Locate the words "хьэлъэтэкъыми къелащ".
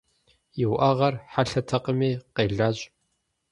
1.31-2.77